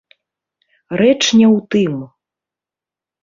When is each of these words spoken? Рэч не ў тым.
Рэч 1.01 1.19
не 1.41 1.45
ў 1.49 1.57
тым. 1.75 1.93